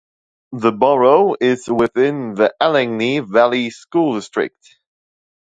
The 0.53 0.71
borough 0.71 1.35
is 1.39 1.69
within 1.69 2.33
the 2.33 2.55
Allegheny 2.59 3.19
Valley 3.19 3.69
School 3.69 4.15
District. 4.15 4.79